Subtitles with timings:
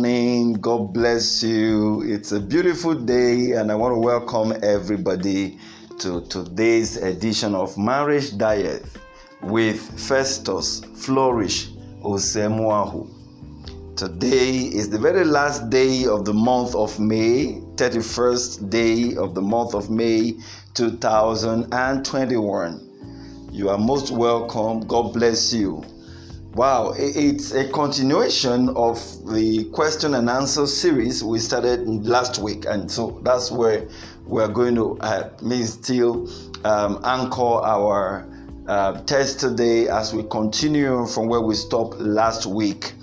[0.00, 0.54] morning.
[0.54, 2.00] God bless you.
[2.06, 5.58] It's a beautiful day, and I want to welcome everybody
[5.98, 8.82] to today's edition of Marriage Diet
[9.42, 11.68] with Festus Flourish
[12.02, 13.10] Osemuahu.
[13.94, 19.42] Today is the very last day of the month of May, 31st day of the
[19.42, 20.38] month of May
[20.72, 23.50] 2021.
[23.52, 24.80] You are most welcome.
[24.80, 25.84] God bless you.
[26.54, 28.98] Wow, it's a continuation of
[29.32, 33.86] the question and answer series we started last week, and so that's where
[34.26, 35.30] we're going to uh,
[35.64, 36.28] still
[36.64, 38.26] um, anchor our
[38.66, 42.94] uh, test today as we continue from where we stopped last week.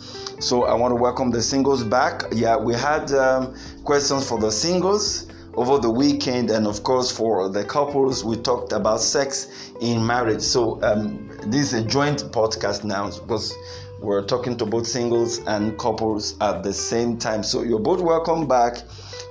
[0.41, 2.23] So I want to welcome the singles back.
[2.33, 3.55] Yeah, we had um,
[3.85, 5.27] questions for the singles
[5.57, 10.41] over the weekend, and of course, for the couples, we talked about sex in marriage.
[10.41, 13.55] So, um, this is a joint podcast now because
[13.99, 17.41] we're talking to both singles and couples at the same time.
[17.41, 18.83] So, you're both welcome back.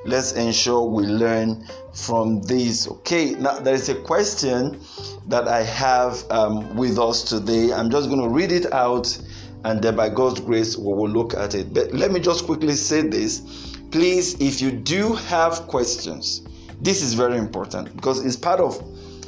[0.05, 2.89] Let's ensure we learn from this.
[2.89, 4.81] Okay, now there is a question
[5.29, 7.73] that I have um, with us today.
[7.73, 9.17] I'm just going to read it out
[9.65, 11.75] and then by God's grace, we will look at it.
[11.75, 16.43] But let me just quickly say this please, if you do have questions,
[16.81, 18.83] this is very important because it's part of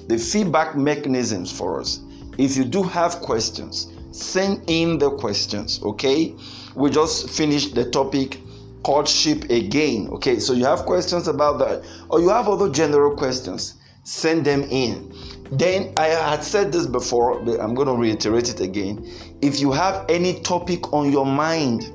[0.09, 2.01] the feedback mechanisms for us.
[2.39, 6.35] If you do have questions, send in the questions, okay?
[6.75, 8.41] We just finished the topic
[8.83, 10.39] courtship again, okay?
[10.39, 15.13] So you have questions about that, or you have other general questions, send them in.
[15.51, 19.11] Then I had said this before, but I'm going to reiterate it again.
[19.41, 21.93] If you have any topic on your mind,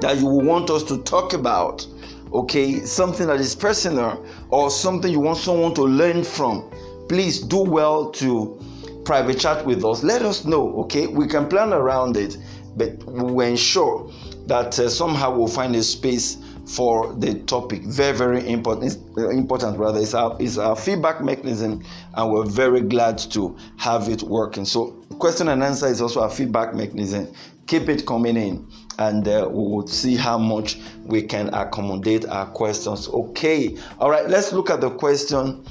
[0.00, 1.86] that you want us to talk about,
[2.32, 6.70] okay, something that is personal or something you want someone to learn from,
[7.08, 8.60] please do well to
[9.04, 10.02] private chat with us.
[10.02, 11.06] Let us know, okay?
[11.06, 12.36] We can plan around it,
[12.76, 14.12] but we ensure
[14.46, 17.82] that uh, somehow we'll find a space for the topic.
[17.84, 18.98] Very, very important.
[19.16, 20.00] Uh, important rather.
[20.00, 21.82] It's our, it's our feedback mechanism,
[22.14, 24.64] and we're very glad to have it working.
[24.64, 27.32] So, question and answer is also a feedback mechanism.
[27.68, 28.66] Keep it coming in
[28.98, 33.08] and uh, we will see how much we can accommodate our questions.
[33.08, 35.64] Okay, all right, let's look at the question.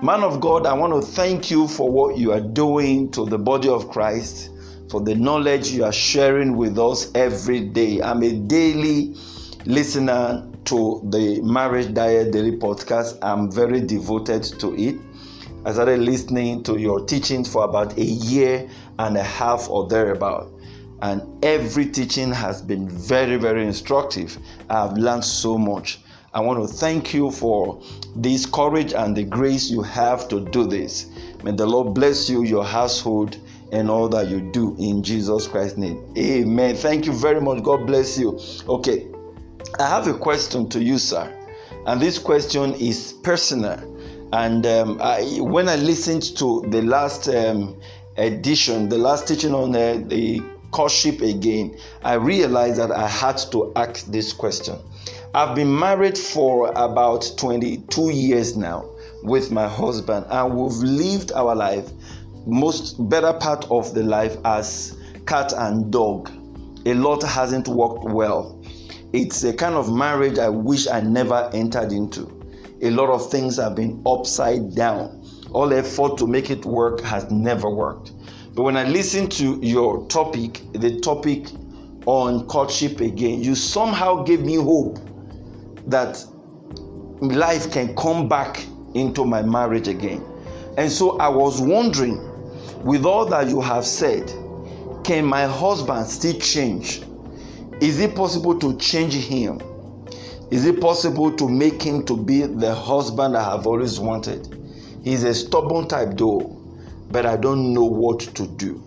[0.00, 3.38] Man of God, I want to thank you for what you are doing to the
[3.38, 4.50] body of Christ,
[4.88, 8.00] for the knowledge you are sharing with us every day.
[8.00, 9.16] I'm a daily
[9.66, 13.18] listener to the Marriage Diet Daily Podcast.
[13.20, 14.96] I'm very devoted to it.
[15.64, 20.52] I started listening to your teachings for about a year and a half or thereabout
[21.02, 24.38] and every teaching has been very, very instructive.
[24.70, 26.00] I've learned so much.
[26.32, 27.82] I want to thank you for
[28.16, 31.10] this courage and the grace you have to do this.
[31.42, 33.36] May the Lord bless you, your household,
[33.72, 36.14] and all that you do in Jesus Christ's name.
[36.16, 36.76] Amen.
[36.76, 37.64] Thank you very much.
[37.64, 38.38] God bless you.
[38.68, 39.08] Okay,
[39.80, 41.36] I have a question to you, sir.
[41.84, 43.80] And this question is personal.
[44.32, 47.80] And um, I, when I listened to the last um,
[48.16, 50.40] edition, the last teaching on uh, the
[50.72, 54.78] courtship again, I realized that I had to ask this question.
[55.34, 58.88] I've been married for about 22 years now
[59.22, 61.88] with my husband, and we've lived our life,
[62.46, 64.96] most better part of the life, as
[65.26, 66.30] cat and dog.
[66.84, 68.60] A lot hasn't worked well.
[69.12, 72.30] It's a kind of marriage I wish I never entered into.
[72.82, 75.24] A lot of things have been upside down.
[75.52, 78.12] All effort to make it work has never worked.
[78.54, 81.46] But when I listen to your topic, the topic
[82.04, 84.98] on courtship again, you somehow gave me hope
[85.86, 86.22] that
[87.20, 88.62] life can come back
[88.94, 90.22] into my marriage again.
[90.76, 92.20] And so I was wondering,
[92.84, 94.30] with all that you have said,
[95.02, 97.02] can my husband still change?
[97.80, 99.62] Is it possible to change him?
[100.50, 104.46] Is it possible to make him to be the husband I have always wanted?
[105.02, 106.61] He's a stubborn type though
[107.12, 108.82] but I don't know what to do.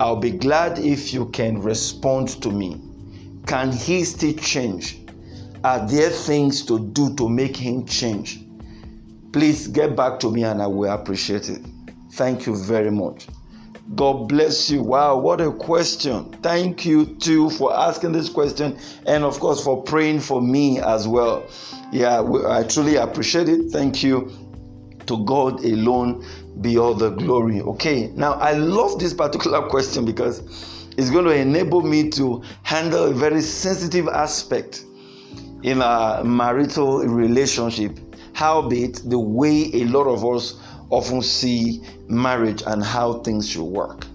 [0.00, 2.80] I'll be glad if you can respond to me.
[3.46, 4.98] Can he still change?
[5.62, 8.40] Are there things to do to make him change?
[9.32, 11.60] Please get back to me and I will appreciate it.
[12.12, 13.26] Thank you very much.
[13.94, 14.82] God bless you.
[14.82, 16.32] Wow, what a question.
[16.42, 21.06] Thank you too for asking this question and, of course, for praying for me as
[21.06, 21.44] well.
[21.92, 23.70] Yeah, I truly appreciate it.
[23.70, 24.30] Thank you.
[25.10, 26.24] To God alone
[26.60, 27.60] be all the glory.
[27.62, 30.38] Okay, now I love this particular question because
[30.96, 34.84] it's going to enable me to handle a very sensitive aspect
[35.64, 37.98] in a marital relationship.
[38.34, 40.60] Howbeit, the way a lot of us
[40.90, 44.06] often see marriage and how things should work.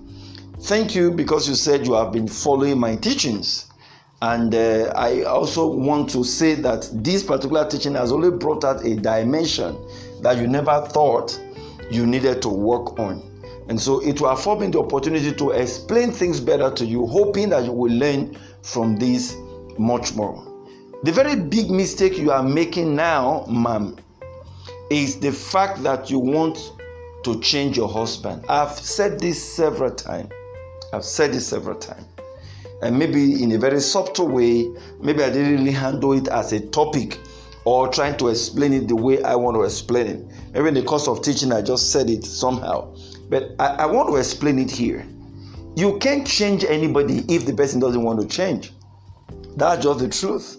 [0.61, 3.65] Thank you because you said you have been following my teachings.
[4.21, 8.85] And uh, I also want to say that this particular teaching has only brought out
[8.85, 9.75] a dimension
[10.25, 11.39] that you never thought
[11.91, 13.21] you needed to work on.
[13.69, 17.49] And so it will afford me the opportunity to explain things better to you, hoping
[17.49, 19.37] that you will learn from this
[19.77, 20.43] much more.
[21.03, 23.97] The very big mistake you are making now, ma'am,
[24.89, 26.73] is the fact that you want
[27.23, 28.45] to change your husband.
[28.49, 30.31] I've said this several times.
[30.91, 32.07] I've said this several times
[32.81, 36.59] and maybe in a very subtle way, maybe I didn't really handle it as a
[36.59, 37.19] topic
[37.65, 40.25] or trying to explain it the way I want to explain it.
[40.53, 42.95] Maybe in the course of teaching, I just said it somehow.
[43.29, 45.05] But I, I want to explain it here.
[45.75, 48.71] You can't change anybody if the person doesn't want to change.
[49.57, 50.57] That's just the truth.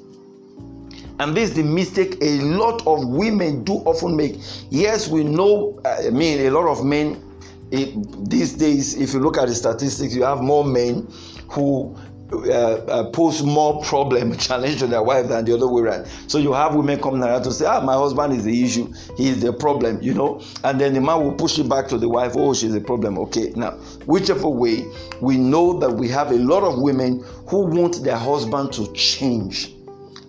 [1.18, 4.36] And this is the mistake a lot of women do often make.
[4.68, 7.22] Yes, we know, I mean, a lot of men
[7.70, 11.08] it, these days, if you look at the statistics, you have more men
[11.48, 11.96] who
[12.32, 16.06] uh, uh, pose more problem, challenge to their wife than the other way around.
[16.26, 18.92] So you have women coming around to say, "Ah, my husband is the issue.
[19.16, 21.98] He is the problem," you know, and then the man will push it back to
[21.98, 22.32] the wife.
[22.36, 23.18] Oh, she's the problem.
[23.18, 23.72] Okay, now
[24.06, 24.84] whichever way,
[25.20, 29.72] we know that we have a lot of women who want their husband to change,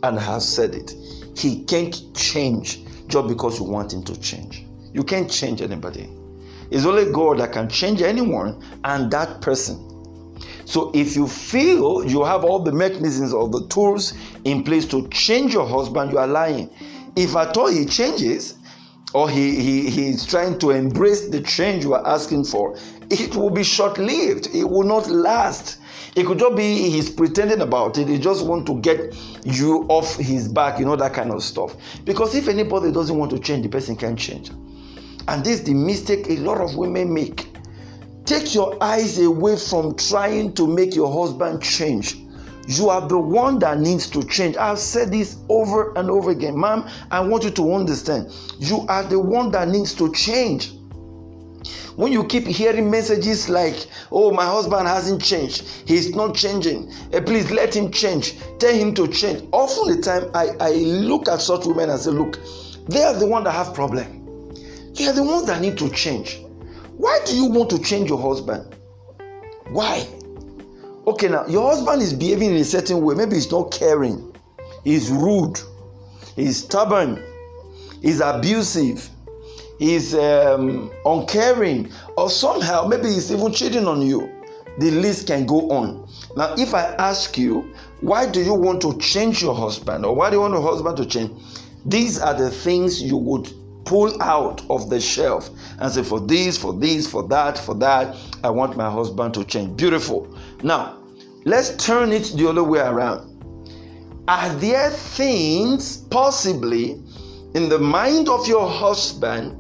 [0.04, 0.94] and have said it.
[1.36, 4.66] He can't change just because you want him to change.
[4.94, 6.10] You can't change anybody.
[6.70, 9.97] It's only God that can change anyone and that person.
[10.68, 15.08] So if you feel you have all the mechanisms or the tools in place to
[15.08, 16.70] change your husband, you are lying.
[17.16, 18.56] If at all he changes,
[19.14, 22.78] or he, he, is trying to embrace the change you are asking for,
[23.10, 24.54] it will be short lived.
[24.54, 25.80] It will not last.
[26.18, 28.10] It could just be he's pretending about it.
[28.10, 29.16] He just want to get
[29.46, 31.78] you off his back, you know, that kind of stuff.
[32.04, 34.50] Because if anybody doesn't want to change, the person can change.
[35.30, 37.57] And this is the mistake a lot of women make.
[38.28, 42.18] Take your eyes away from trying to make your husband change.
[42.68, 44.58] You are the one that needs to change.
[44.58, 46.60] I've said this over and over again.
[46.60, 48.30] Ma'am, I want you to understand.
[48.60, 50.74] You are the one that needs to change.
[51.96, 57.22] When you keep hearing messages like, oh, my husband hasn't changed, he's not changing, hey,
[57.22, 59.48] please let him change, tell him to change.
[59.54, 62.38] Often the time I, I look at such women and say, look,
[62.88, 64.52] they are the one that have problem.
[64.96, 66.42] They are the ones that need to change.
[66.98, 68.76] Why do you want to change your husband?
[69.70, 70.08] Why?
[71.06, 73.14] Okay, now your husband is behaving in a certain way.
[73.14, 74.36] Maybe he's not caring,
[74.84, 75.60] he's rude,
[76.36, 77.24] he's stubborn,
[78.02, 79.08] he's abusive,
[79.78, 84.30] he's um, uncaring, or somehow maybe he's even cheating on you.
[84.80, 86.10] The list can go on.
[86.36, 90.32] Now, if I ask you, why do you want to change your husband, or why
[90.32, 91.32] do you want your husband to change?
[91.86, 93.52] These are the things you would
[93.88, 95.50] pull out of the shelf
[95.80, 99.46] and say, for this, for this, for that, for that, I want my husband to
[99.46, 99.78] change.
[99.78, 100.28] Beautiful.
[100.62, 100.98] Now,
[101.46, 103.34] let's turn it the other way around.
[104.28, 107.02] Are there things possibly
[107.56, 109.56] in the mind of your husband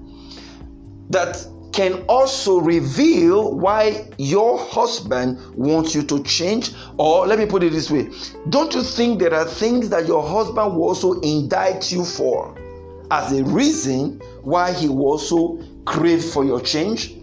[1.09, 6.71] that can also reveal why your husband wants you to change?
[6.97, 8.09] Or let me put it this way
[8.49, 12.66] don't you think there are things that your husband will also indict you for?
[13.11, 17.15] As a reason why he also crave for your change?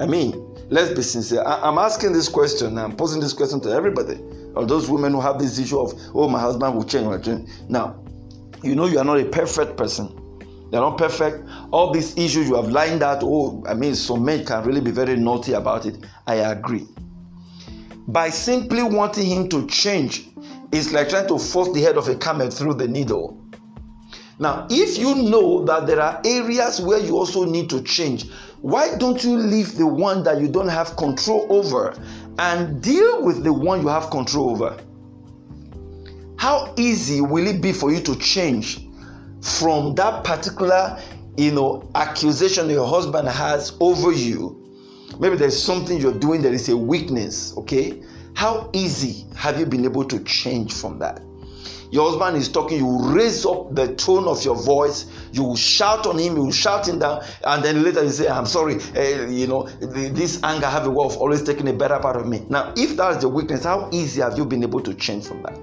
[0.00, 0.32] I mean,
[0.70, 1.42] let's be sincere.
[1.42, 4.20] I, am asking this question, I'm posing this question to everybody.
[4.54, 7.48] Or those women who have this issue of, oh, my husband will change, will change.
[7.68, 8.02] Now,
[8.62, 10.08] you know you are not a perfect person.
[10.70, 11.48] You're not perfect.
[11.70, 14.90] All these issues you have lined out, oh, I mean, some men can really be
[14.90, 16.04] very naughty about it.
[16.26, 16.86] I agree.
[18.08, 20.28] By simply wanting him to change,
[20.72, 23.42] it's like trying to force the head of a camel through the needle.
[24.40, 28.30] Now, if you know that there are areas where you also need to change,
[28.60, 31.94] why don't you leave the one that you don't have control over
[32.38, 34.78] and deal with the one you have control over?
[36.36, 38.86] How easy will it be for you to change
[39.42, 41.00] from that particular,
[41.36, 44.54] you know, accusation your husband has over you?
[45.18, 48.04] Maybe there's something you're doing that is a weakness, okay?
[48.34, 51.20] How easy have you been able to change from that?
[51.90, 56.18] Your husband is talking, you raise up the tone of your voice, you shout on
[56.18, 59.68] him, you shout him down, and then later you say, I'm sorry, uh, you know,
[59.80, 62.44] this anger have a way of always taking a better part of me.
[62.48, 65.58] Now, if that's the weakness, how easy have you been able to change from that?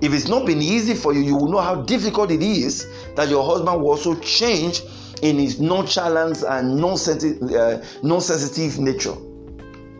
[0.00, 3.28] If it's not been easy for you, you will know how difficult it is that
[3.28, 4.82] your husband will also change
[5.22, 9.14] in his nonchalance and uh, non-sensitive nature.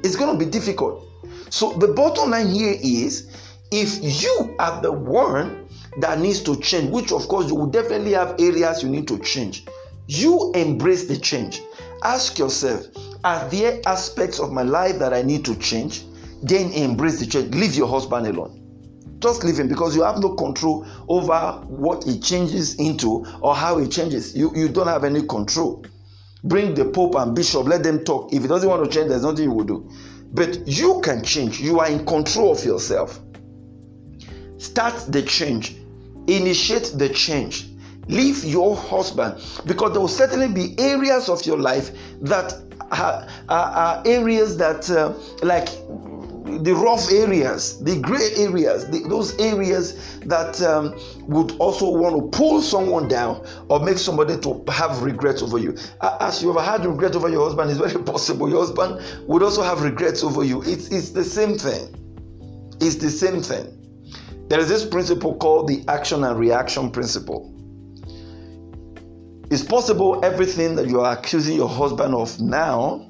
[0.03, 1.09] It's going to be difficult.
[1.51, 3.31] So the bottom line here is
[3.75, 5.67] if you are the one
[5.99, 9.19] that needs to change, which of course you will definitely have areas you need to
[9.19, 9.67] change,
[10.07, 11.61] you embrace the change.
[12.03, 12.87] Ask yourself,
[13.25, 16.05] are there aspects of my life that I need to change?
[16.43, 17.55] Then embrace the change.
[17.55, 18.61] Leave your husband alone.
[19.21, 23.79] just leave him because you have no control over what he changes into or how
[23.79, 24.37] he changes.
[24.37, 25.85] You, you don't have any control.
[26.45, 28.33] Bring the Pope and Bishop, let them talk.
[28.33, 29.91] If he doesn't want to change, there's nothing you will do.
[30.33, 31.59] But you can change.
[31.59, 33.19] You are in control of yourself.
[34.65, 35.77] Start the change,
[36.27, 37.69] initiate the change.
[38.09, 39.35] Leave your husband
[39.67, 41.91] because there will certainly be areas of your life
[42.23, 42.55] that
[42.91, 45.69] are, are, are areas that, uh, like
[46.65, 52.39] the rough areas, the gray areas, the, those areas that um, would also want to
[52.39, 55.77] pull someone down or make somebody to have regrets over you.
[56.01, 59.63] As you ever had regret over your husband, it's very possible your husband would also
[59.63, 60.63] have regrets over you.
[60.63, 62.01] It's, it's the same thing.
[62.81, 63.84] It's the same thing.
[64.49, 67.51] There is this principle called the action and reaction principle.
[69.51, 73.07] It's possible everything that you are accusing your husband of now,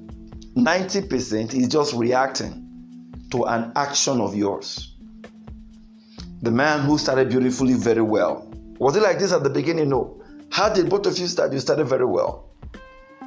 [0.56, 2.64] 90% is just reacting
[3.30, 4.94] to an action of yours.
[6.42, 8.48] The man who started beautifully very well.
[8.78, 9.88] Was it like this at the beginning?
[9.88, 10.22] No.
[10.50, 11.52] How did both of you start?
[11.52, 12.53] You started very well.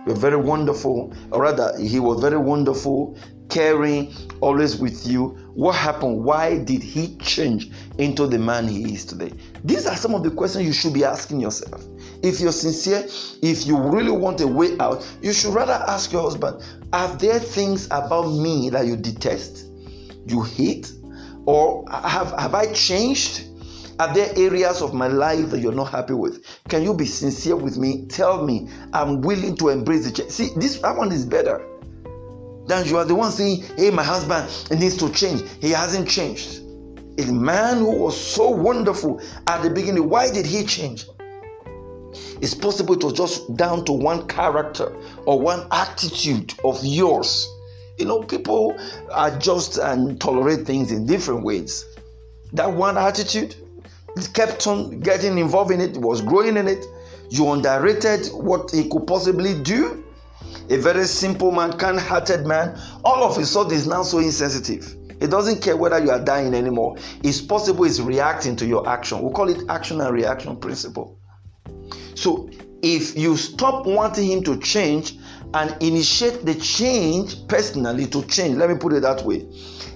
[0.07, 3.17] You're very wonderful, or rather, he was very wonderful,
[3.49, 5.37] caring, always with you.
[5.53, 6.23] What happened?
[6.23, 9.33] Why did he change into the man he is today?
[9.65, 11.83] These are some of the questions you should be asking yourself.
[12.23, 13.05] If you're sincere,
[13.41, 17.39] if you really want a way out, you should rather ask your husband Are there
[17.39, 19.67] things about me that you detest?
[20.25, 20.91] you hate?
[21.45, 23.46] Or have, have I changed?
[23.99, 26.45] Are there areas of my life that you're not happy with?
[26.69, 28.05] Can you be sincere with me?
[28.07, 30.29] Tell me, I'm willing to embrace the change.
[30.29, 31.65] See, this one is better
[32.67, 34.47] than you are the one saying, Hey, my husband
[34.79, 35.43] needs to change.
[35.59, 36.59] He hasn't changed.
[37.19, 41.05] A man who was so wonderful at the beginning, why did he change?
[42.39, 47.47] It's possible it was just down to one character or one attitude of yours
[47.97, 48.77] you know, people
[49.13, 51.83] adjust and tolerate things in different ways.
[52.53, 53.55] That one attitude
[54.33, 56.85] kept on getting involved in it, was growing in it.
[57.29, 60.03] You underrated what he could possibly do.
[60.69, 64.95] A very simple man, kind hearted man, all of a sudden is now so insensitive.
[65.19, 66.97] It doesn't care whether you are dying anymore.
[67.23, 69.21] It's possible it's reacting to your action.
[69.21, 71.19] We call it action and reaction principle.
[72.15, 72.49] So
[72.81, 75.17] if you stop wanting him to change
[75.53, 79.47] and initiate the change personally to change, let me put it that way,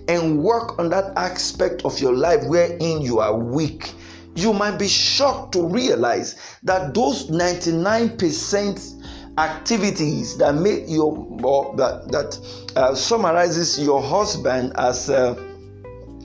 [0.08, 3.94] and work on that aspect of your life wherein you are weak,
[4.36, 9.08] you might be shocked to realize that those 99%
[9.38, 12.38] activities that make your or that that
[12.76, 15.34] uh, summarizes your husband as uh,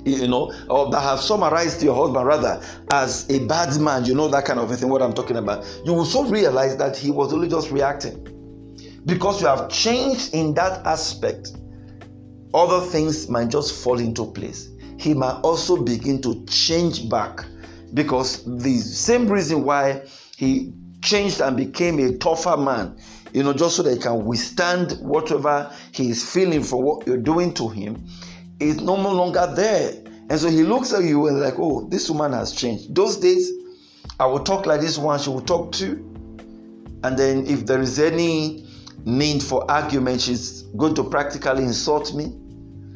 [0.06, 4.28] you know, or that have summarized your husband rather as a bad man, you know,
[4.28, 7.32] that kind of thing, what I'm talking about, you will so realize that he was
[7.32, 8.22] only just reacting.
[9.04, 11.52] Because you have changed in that aspect,
[12.54, 14.68] other things might just fall into place.
[14.98, 17.44] He might also begin to change back
[17.94, 20.02] because the same reason why
[20.36, 22.98] he changed and became a tougher man,
[23.32, 27.16] you know, just so that he can withstand whatever he is feeling for what you're
[27.16, 28.06] doing to him,
[28.58, 29.92] is no longer there.
[30.28, 32.94] And so he looks at you and like, oh, this woman has changed.
[32.94, 33.50] Those days,
[34.18, 36.12] I would talk like this one, she would talk too.
[37.04, 38.66] And then if there is any
[39.04, 42.32] need for argument, she's going to practically insult me.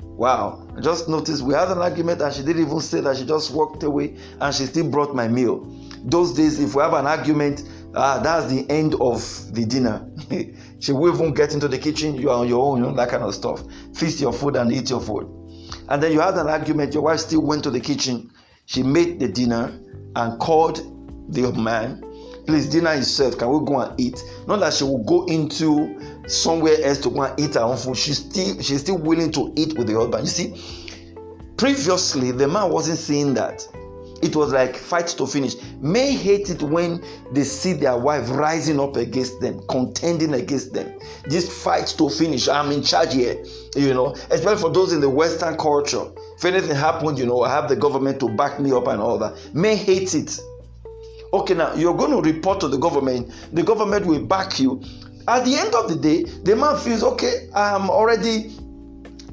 [0.03, 0.67] Wow.
[0.81, 3.83] Just noticed we had an argument and she didn't even say that she just walked
[3.83, 5.67] away and she still brought my meal.
[6.05, 7.63] Those days, if we have an argument,
[7.95, 9.23] ah, that's the end of
[9.53, 10.09] the dinner.
[10.81, 13.11] she will even get into the kitchen, you are on your own, you know, that
[13.11, 13.63] kind of stuff.
[13.95, 15.29] Feast your food and eat your food.
[15.89, 18.31] And then you had an argument, your wife still went to the kitchen,
[18.67, 19.79] she made the dinner
[20.17, 20.79] and called
[21.33, 22.03] the man.
[22.47, 23.39] Please, dinner is served.
[23.39, 24.23] Can we go and eat?
[24.47, 27.97] Not that she will go into somewhere else to go and eat her own food.
[27.97, 30.25] She's still she's still willing to eat with the husband.
[30.25, 30.97] You see,
[31.57, 33.67] previously the man wasn't saying that
[34.23, 35.57] it was like fight to finish.
[35.81, 40.99] Men hate it when they see their wife rising up against them, contending against them.
[41.25, 42.49] This fight to finish.
[42.49, 43.43] I'm in charge here,
[43.75, 46.05] you know, especially for those in the Western culture.
[46.37, 49.19] If anything happened, you know, I have the government to back me up and all
[49.19, 49.55] that.
[49.55, 50.39] Men hate it.
[51.33, 53.33] Okay, now you're going to report to the government.
[53.53, 54.83] The government will back you.
[55.29, 57.49] At the end of the day, the man feels okay.
[57.55, 58.57] I'm already,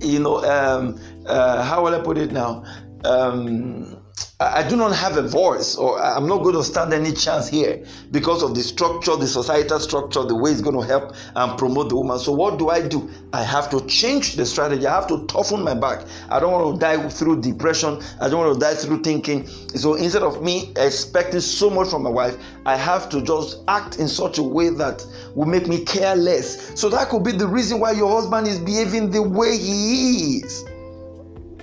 [0.01, 2.63] you know, um, uh, how will I put it now?
[3.03, 3.98] Um,
[4.39, 7.84] I do not have a voice, or I'm not going to stand any chance here
[8.12, 11.89] because of the structure, the societal structure, the way it's going to help and promote
[11.89, 12.20] the woman.
[12.20, 13.10] So, what do I do?
[13.34, 14.86] I have to change the strategy.
[14.86, 16.06] I have to toughen my back.
[16.29, 18.00] I don't want to die through depression.
[18.22, 19.48] I don't want to die through thinking.
[19.48, 23.98] So, instead of me expecting so much from my wife, I have to just act
[23.98, 25.03] in such a way that
[25.34, 26.79] will make me care less.
[26.79, 30.63] So, that could be the reason why your husband is behaving the way he is.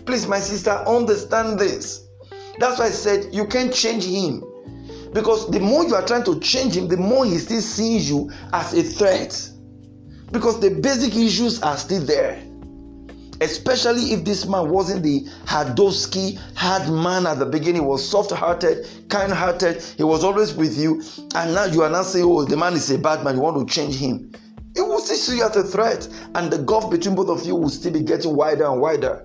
[0.07, 2.04] Please, my sister, understand this
[2.59, 4.45] That's why I said you can't change him.
[5.13, 8.31] Because the more you are trying to change him, the more he still sees you
[8.53, 9.51] as a threat.
[10.33, 12.43] Because the basic issues are still there.
[13.41, 18.31] Especially if this man wasn't the Hadowski hard man at the beginning, he was soft
[18.31, 21.03] hearted, kind hearted, he was always with you,
[21.35, 23.69] and now you are not saying, Oh, the man is a bad man, you want
[23.69, 24.33] to change him.
[24.77, 27.55] It will still see you as a threat, and the gulf between both of you
[27.55, 29.25] will still be getting wider and wider.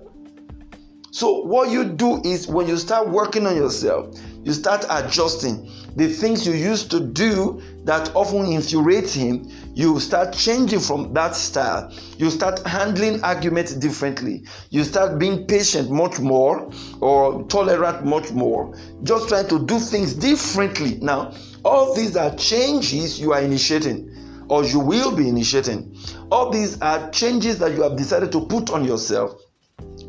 [1.12, 6.06] So, what you do is when you start working on yourself, you start adjusting the
[6.06, 11.92] things you used to do that often infuriate him, you start changing from that style.
[12.16, 14.44] You start handling arguments differently.
[14.70, 18.76] You start being patient much more or tolerant much more.
[19.02, 20.98] Just trying to do things differently.
[21.00, 25.96] Now, all these are changes you are initiating or you will be initiating.
[26.30, 29.40] All these are changes that you have decided to put on yourself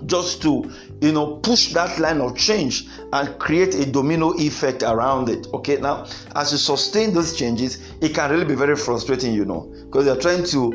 [0.06, 5.30] just to you know push that line of change and create a domino effect around
[5.30, 6.06] it okay now
[6.36, 10.16] as you sustain those changes it can really be very frustrating you know because you're
[10.16, 10.72] trying to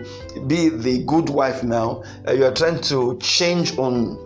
[0.46, 4.18] be the good wife now uh, you're trying to change on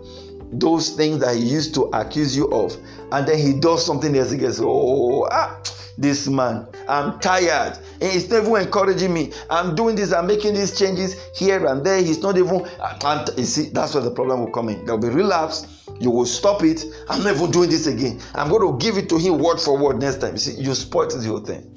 [0.53, 2.75] those things that he used to accuse you of
[3.11, 5.61] and then he does something else he gets oh ah
[5.97, 6.67] this man.
[6.87, 7.77] I'm tired.
[8.01, 9.31] And he's not even encouraging me.
[9.49, 12.01] I'm doing this, I'm making these changes here and there.
[12.01, 12.67] He's not even.
[12.81, 14.83] I'm, you see, that's where the problem will come in.
[14.85, 15.67] There'll be relapse.
[16.01, 16.83] You will stop it.
[17.07, 18.19] I'm not even doing this again.
[18.33, 20.33] I'm going to give it to him word for word next time.
[20.33, 21.67] You see, you spoiled the whole thing.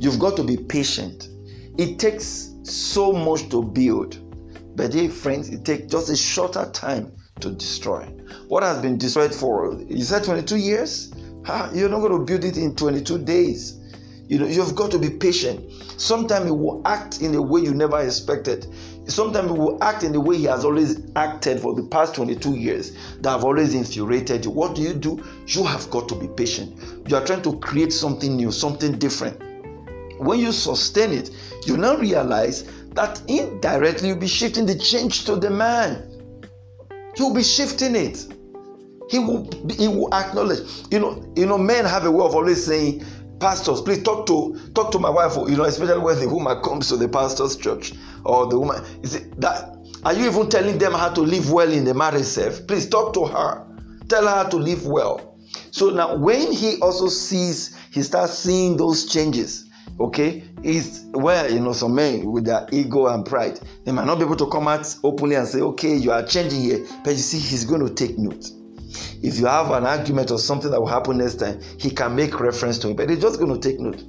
[0.00, 1.28] You've got to be patient.
[1.76, 4.16] It takes so much to build.
[4.74, 8.04] But dear friends, it takes just a shorter time to destroy.
[8.48, 11.12] What has been destroyed for, you said 22 years?
[11.74, 13.77] you're not going to build it in 22 days.
[14.28, 15.72] You know, you've got to be patient.
[15.96, 18.66] Sometimes it will act in a way you never expected.
[19.06, 22.54] Sometimes it will act in the way he has always acted for the past 22
[22.54, 24.50] years that have always infuriated you.
[24.50, 25.24] What do you do?
[25.46, 27.08] You have got to be patient.
[27.08, 29.40] You are trying to create something new, something different.
[30.18, 31.30] When you sustain it,
[31.64, 36.04] you now realize that indirectly you'll be shifting the change to the man.
[37.16, 38.26] You'll be shifting it.
[39.08, 40.68] He will he will acknowledge.
[40.90, 43.04] You know, you know, men have a way of always saying,
[43.40, 45.36] pastors, please talk to talk to my wife.
[45.36, 47.92] You know, especially when the woman comes to the pastor's church
[48.24, 48.84] or the woman.
[49.02, 52.24] Is it that are you even telling them how to live well in the marriage
[52.24, 52.66] self?
[52.66, 53.66] Please talk to her.
[54.08, 55.36] Tell her to live well.
[55.70, 59.64] So now when he also sees, he starts seeing those changes.
[60.00, 64.18] Okay, is where you know some men with their ego and pride, they might not
[64.18, 67.16] be able to come out openly and say, okay, you are changing here, but you
[67.16, 68.48] see, he's going to take note
[69.22, 72.40] if you have an argument or something that will happen next time, he can make
[72.40, 72.96] reference to it.
[72.96, 74.02] But he's just going to take note.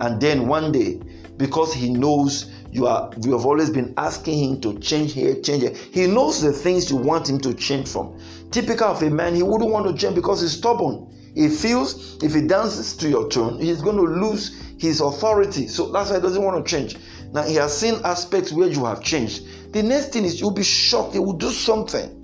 [0.00, 1.00] And then one day,
[1.36, 5.62] because he knows you are you have always been asking him to change here, change
[5.62, 5.74] here.
[5.92, 8.18] He knows the things you want him to change from.
[8.50, 11.08] Typical of a man, he wouldn't want to change because he's stubborn.
[11.34, 15.66] He feels if he dances to your tune, he's going to lose his authority.
[15.66, 16.96] So that's why he doesn't want to change.
[17.32, 19.72] Now he has seen aspects where you have changed.
[19.72, 21.14] The next thing is you'll be shocked.
[21.14, 22.21] He will do something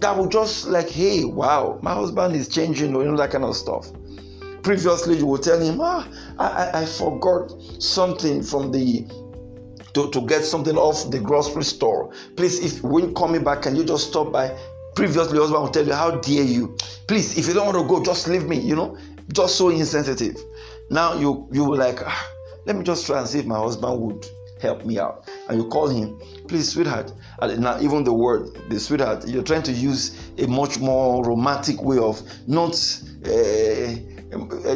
[0.00, 3.56] that will just like, hey, wow, my husband is changing, you know, that kind of
[3.56, 3.90] stuff.
[4.62, 6.06] Previously, you will tell him, ah,
[6.38, 9.06] I, I forgot something from the
[9.94, 12.12] to, to get something off the grocery store.
[12.36, 14.56] Please, if when coming back, can you just stop by?
[14.94, 16.76] Previously, husband will tell you, How dare you?
[17.06, 18.96] Please, if you don't want to go, just leave me, you know,
[19.32, 20.36] just so insensitive.
[20.90, 22.30] Now you you will like, ah,
[22.66, 24.26] let me just try and see if my husband would
[24.60, 25.28] help me out.
[25.48, 26.18] And you call him,
[26.48, 27.12] please, sweetheart.
[27.40, 31.82] And now, even the word, the sweetheart, you're trying to use a much more romantic
[31.82, 32.74] way of not.
[33.26, 33.96] Uh,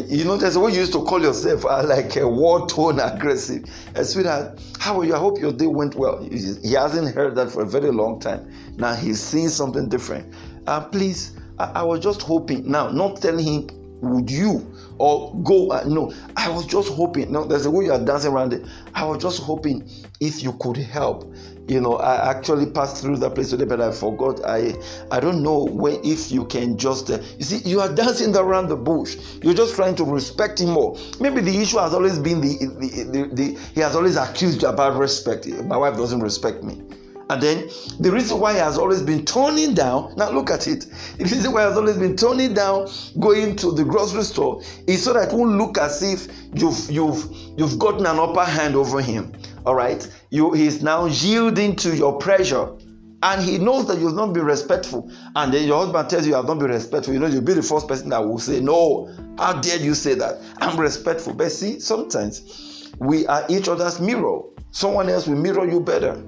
[0.08, 2.98] you know, there's a way you used to call yourself uh, like a war tone
[2.98, 3.64] aggressive.
[3.94, 5.14] Uh, sweetheart, how are you?
[5.14, 6.20] I hope your day went well.
[6.24, 8.50] He hasn't heard that for a very long time.
[8.76, 10.34] Now he's seeing something different.
[10.66, 12.68] Uh, please, I, I was just hoping.
[12.68, 13.68] Now, not telling him
[14.04, 17.92] would you or go uh, no i was just hoping Now, there's a way you
[17.92, 18.64] are dancing around it
[18.94, 19.88] i was just hoping
[20.20, 21.33] if you could help.
[21.66, 24.44] You know i actually passed through that place today but i forgot.
[24.44, 24.74] I
[25.11, 28.68] i don't know when if you can just uh, you see you are dancing around
[28.68, 29.16] the bush.
[29.42, 30.98] You're just trying to respect him more.
[31.20, 34.68] Maybe the issue has always been the the, the, the he has always accused you
[34.68, 35.46] about respect.
[35.46, 36.83] My wife doesn't respect me
[37.30, 37.68] and then
[38.00, 40.87] the reason why he has always been turning down, now look at it.
[41.18, 45.04] The reason why he has always been turning down going to the grocery store is
[45.04, 49.00] so that it won't look as if you've you've you've gotten an upper hand over
[49.00, 49.32] him.
[49.64, 50.06] All right.
[50.30, 52.76] You he's now yielding to your pressure.
[53.22, 55.10] And he knows that you'll not be respectful.
[55.34, 57.14] And then your husband tells you you have not been respectful.
[57.14, 59.08] You know, you'll be the first person that will say, No,
[59.38, 60.42] how dare you say that?
[60.58, 61.32] I'm respectful.
[61.32, 64.40] But see, sometimes we are each other's mirror.
[64.72, 66.22] Someone else will mirror you better.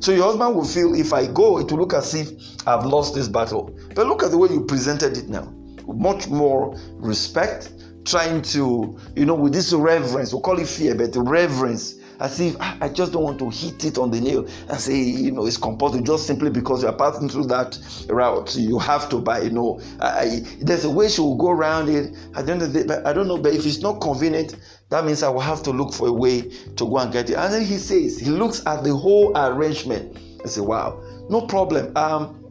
[0.00, 2.30] So your husband will feel if I go, it will look as if
[2.66, 3.76] I've lost this battle.
[3.94, 5.52] But look at the way you presented it now.
[5.86, 7.72] much more respect,
[8.04, 12.56] trying to, you know, with this reverence, we'll call it fear, but reverence as if
[12.60, 15.46] ah, I just don't want to hit it on the nail and say, you know,
[15.46, 17.78] it's compulsory just simply because you are passing through that
[18.08, 18.56] route.
[18.56, 19.80] You have to buy, you know.
[20.00, 22.14] I, there's a way she will go around it.
[22.34, 24.56] I don't know, I don't know, but if it's not convenient,
[24.90, 27.36] that means I will have to look for a way to go and get it.
[27.36, 31.96] And then he says, he looks at the whole arrangement and say, wow, no problem.
[31.96, 32.44] Um,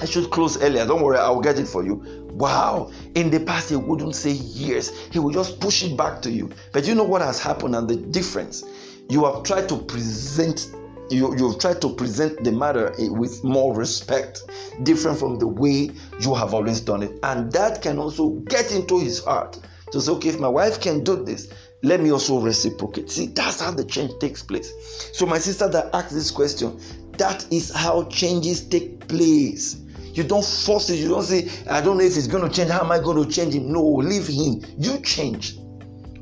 [0.00, 0.84] I should close earlier.
[0.86, 2.26] Don't worry, I'll get it for you.
[2.32, 2.90] Wow.
[3.14, 4.90] In the past, he wouldn't say yes.
[5.10, 6.50] He would just push it back to you.
[6.72, 8.62] But you know what has happened and the difference?
[9.08, 10.70] You have tried to present
[11.10, 14.42] you, you've tried to present the matter eh, with more respect,
[14.82, 15.90] different from the way
[16.20, 17.12] you have always done it.
[17.22, 19.60] And that can also get into his heart
[19.92, 23.10] to say, okay, if my wife can do this, let me also reciprocate.
[23.10, 24.72] See, that's how the change takes place.
[25.12, 26.80] So, my sister that asked this question,
[27.18, 29.76] that is how changes take place.
[30.12, 30.96] You don't force it.
[30.96, 32.70] You don't say, I don't know if it's going to change.
[32.70, 33.70] How am I going to change him?
[33.70, 34.64] No, leave him.
[34.78, 35.56] You change.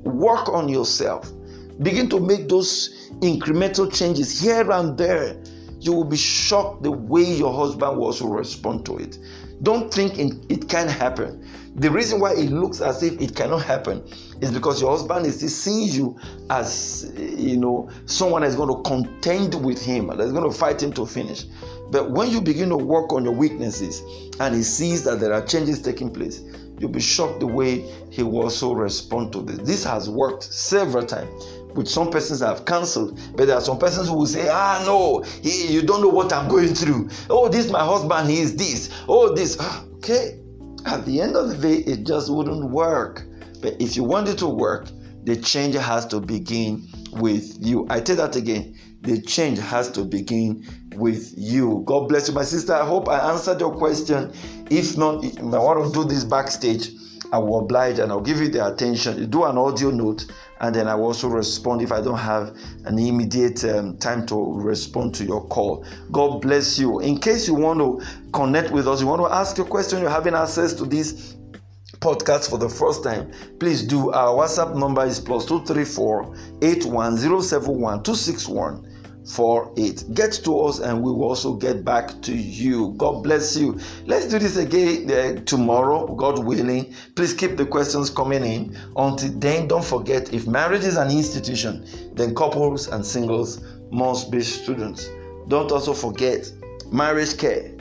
[0.02, 1.32] Work on yourself
[1.82, 5.36] Begin to make those incremental changes here and there.
[5.80, 9.18] You will be shocked the way your husband will also respond to it.
[9.62, 11.46] Don't think it can happen.
[11.76, 14.02] The reason why it looks as if it cannot happen
[14.40, 16.16] is because your husband is seeing you
[16.48, 20.92] as you know someone that's going to contend with him, that's going to fight him
[20.92, 21.44] to finish.
[21.90, 24.02] But when you begin to work on your weaknesses
[24.38, 26.42] and he sees that there are changes taking place,
[26.78, 29.58] you'll be shocked the way he will also respond to this.
[29.66, 34.08] This has worked several times with some persons have cancelled, but there are some persons
[34.08, 37.10] who will say, Ah, no, he, you don't know what I'm going through.
[37.28, 38.90] Oh, this my husband, he is this.
[39.08, 39.58] Oh, this.
[40.04, 40.38] Okay.
[40.84, 43.22] At the end of the day, it just wouldn't work.
[43.62, 44.86] But if you want it to work,
[45.22, 47.86] the change has to begin with you.
[47.88, 48.78] I tell that again.
[49.00, 51.84] The change has to begin with you.
[51.86, 52.74] God bless you, my sister.
[52.74, 54.34] I hope I answered your question.
[54.70, 56.90] If not, if I want to do this backstage.
[57.32, 59.18] I will oblige and I'll give you the attention.
[59.18, 60.26] You Do an audio note
[60.60, 64.54] and then I will also respond if I don't have an immediate um, time to
[64.54, 65.84] respond to your call.
[66.12, 67.00] God bless you.
[67.00, 68.00] In case you want to
[68.32, 71.36] connect with us, you want to ask a question, you're having access to this
[71.98, 74.10] podcast for the first time, please do.
[74.12, 78.93] Our WhatsApp number is plus 234 81071 261
[79.26, 80.14] 48.
[80.14, 82.94] Get to us and we will also get back to you.
[82.96, 83.78] God bless you.
[84.06, 86.94] Let's do this again uh, tomorrow, God willing.
[87.14, 88.76] Please keep the questions coming in.
[88.96, 93.60] Until then, don't forget if marriage is an institution, then couples and singles
[93.90, 95.08] must be students.
[95.48, 96.50] Don't also forget
[96.90, 97.74] marriage care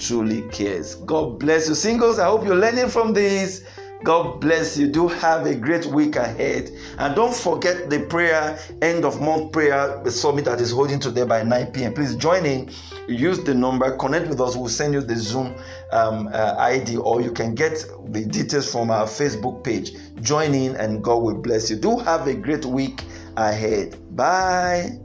[0.00, 0.94] truly cares.
[0.94, 2.18] God bless you, singles.
[2.18, 3.64] I hope you're learning from this.
[4.02, 4.88] God bless you.
[4.88, 6.70] Do have a great week ahead.
[6.98, 11.42] And don't forget the prayer, end of month prayer summit that is holding today by
[11.42, 11.94] 9 p.m.
[11.94, 12.70] Please join in.
[13.08, 14.56] Use the number, connect with us.
[14.56, 15.54] We'll send you the Zoom
[15.92, 19.92] um, uh, ID or you can get the details from our Facebook page.
[20.22, 21.76] Join in and God will bless you.
[21.76, 23.02] Do have a great week
[23.36, 23.98] ahead.
[24.16, 24.98] Bye.